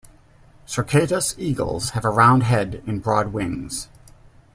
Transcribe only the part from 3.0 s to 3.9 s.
broad wings.